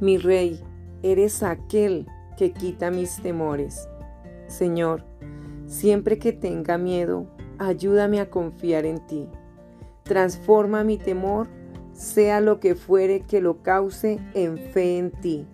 Mi 0.00 0.16
Rey, 0.16 0.60
eres 1.02 1.42
aquel 1.42 2.06
que 2.36 2.52
quita 2.52 2.90
mis 2.90 3.20
temores. 3.20 3.88
Señor, 4.46 5.04
siempre 5.66 6.18
que 6.18 6.32
tenga 6.32 6.78
miedo, 6.78 7.26
ayúdame 7.58 8.20
a 8.20 8.30
confiar 8.30 8.86
en 8.86 9.04
ti. 9.06 9.28
Transforma 10.04 10.84
mi 10.84 10.98
temor, 10.98 11.48
sea 11.92 12.40
lo 12.40 12.60
que 12.60 12.76
fuere 12.76 13.22
que 13.22 13.40
lo 13.40 13.62
cause, 13.62 14.20
en 14.34 14.58
fe 14.58 14.98
en 14.98 15.10
ti. 15.10 15.46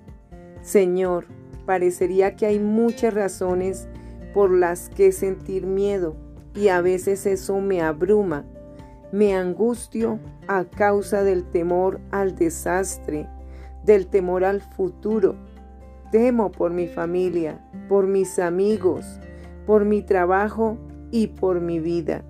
Señor, 0.61 1.27
parecería 1.65 2.37
que 2.37 2.45
hay 2.45 2.59
muchas 2.59 3.15
razones 3.15 3.89
por 4.35 4.51
las 4.51 4.91
que 4.91 5.13
sentir 5.13 5.67
miedo 5.67 6.17
y 6.55 6.69
a 6.69 6.83
veces 6.83 7.25
eso 7.25 7.61
me 7.61 7.81
abruma. 7.81 8.45
Me 9.11 9.35
angustio 9.35 10.19
a 10.49 10.65
causa 10.65 11.23
del 11.23 11.45
temor 11.45 12.01
al 12.11 12.35
desastre, 12.35 13.29
del 13.85 14.07
temor 14.07 14.45
al 14.45 14.61
futuro. 14.61 15.37
Temo 16.11 16.51
por 16.51 16.73
mi 16.73 16.87
familia, 16.87 17.61
por 17.89 18.07
mis 18.07 18.39
amigos, 18.39 19.21
por 19.67 19.85
mi 19.85 20.03
trabajo 20.03 20.79
y 21.11 21.29
por 21.29 21.61
mi 21.61 21.81
vida. 21.81 22.25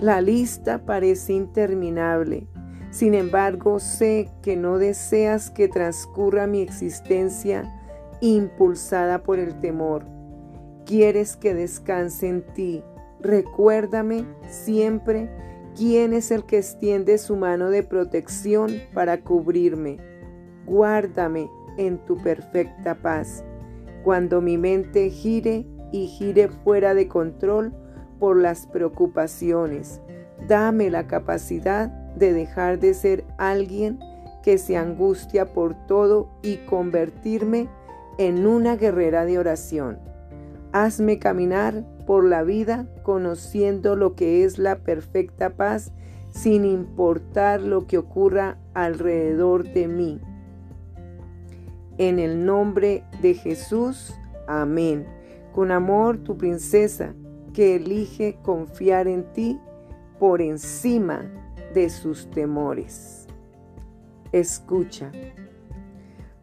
La 0.00 0.20
lista 0.20 0.84
parece 0.84 1.34
interminable. 1.34 2.46
Sin 2.90 3.14
embargo, 3.14 3.78
sé 3.78 4.28
que 4.42 4.56
no 4.56 4.78
deseas 4.78 5.50
que 5.50 5.68
transcurra 5.68 6.46
mi 6.46 6.60
existencia 6.60 7.72
impulsada 8.20 9.22
por 9.22 9.38
el 9.38 9.58
temor. 9.60 10.04
Quieres 10.84 11.36
que 11.36 11.54
descanse 11.54 12.28
en 12.28 12.42
ti. 12.54 12.82
Recuérdame 13.20 14.26
siempre 14.48 15.30
quién 15.76 16.12
es 16.12 16.30
el 16.30 16.44
que 16.44 16.58
extiende 16.58 17.18
su 17.18 17.36
mano 17.36 17.70
de 17.70 17.82
protección 17.82 18.72
para 18.92 19.20
cubrirme. 19.20 20.11
Guárdame 20.66 21.50
en 21.76 21.98
tu 21.98 22.16
perfecta 22.22 22.94
paz. 22.94 23.44
Cuando 24.04 24.40
mi 24.40 24.58
mente 24.58 25.10
gire 25.10 25.66
y 25.92 26.06
gire 26.06 26.48
fuera 26.48 26.94
de 26.94 27.08
control 27.08 27.72
por 28.18 28.36
las 28.36 28.66
preocupaciones, 28.66 30.00
dame 30.48 30.90
la 30.90 31.06
capacidad 31.06 31.88
de 32.16 32.32
dejar 32.32 32.78
de 32.78 32.94
ser 32.94 33.24
alguien 33.38 33.98
que 34.42 34.58
se 34.58 34.76
angustia 34.76 35.52
por 35.52 35.74
todo 35.86 36.28
y 36.42 36.56
convertirme 36.58 37.68
en 38.18 38.46
una 38.46 38.76
guerrera 38.76 39.24
de 39.24 39.38
oración. 39.38 39.98
Hazme 40.72 41.18
caminar 41.18 41.84
por 42.06 42.24
la 42.24 42.42
vida 42.42 42.86
conociendo 43.02 43.96
lo 43.96 44.14
que 44.14 44.44
es 44.44 44.58
la 44.58 44.76
perfecta 44.76 45.50
paz 45.50 45.92
sin 46.30 46.64
importar 46.64 47.60
lo 47.60 47.86
que 47.86 47.98
ocurra 47.98 48.58
alrededor 48.74 49.64
de 49.72 49.86
mí. 49.86 50.20
En 52.02 52.18
el 52.18 52.44
nombre 52.44 53.04
de 53.20 53.32
Jesús, 53.32 54.12
amén. 54.48 55.06
Con 55.52 55.70
amor, 55.70 56.18
tu 56.18 56.36
princesa, 56.36 57.14
que 57.54 57.76
elige 57.76 58.40
confiar 58.42 59.06
en 59.06 59.22
ti 59.32 59.60
por 60.18 60.42
encima 60.42 61.22
de 61.72 61.88
sus 61.88 62.28
temores. 62.28 63.28
Escucha. 64.32 65.12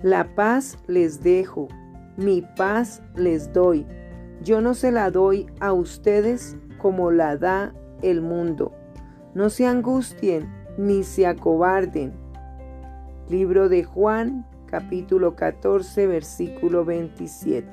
La 0.01 0.33
paz 0.33 0.77
les 0.87 1.23
dejo, 1.23 1.67
mi 2.15 2.41
paz 2.55 3.01
les 3.17 3.51
doy. 3.51 3.85
Yo 4.41 4.61
no 4.61 4.73
se 4.73 4.93
la 4.93 5.11
doy 5.11 5.45
a 5.59 5.73
ustedes 5.73 6.55
como 6.77 7.11
la 7.11 7.35
da 7.35 7.73
el 8.01 8.21
mundo. 8.21 8.71
No 9.33 9.49
se 9.49 9.67
angustien 9.67 10.49
ni 10.77 11.03
se 11.03 11.27
acobarden. 11.27 12.13
Libro 13.27 13.67
de 13.67 13.83
Juan 13.83 14.45
capítulo 14.69 15.35
14, 15.35 16.07
versículo 16.07 16.85
27. 16.85 17.67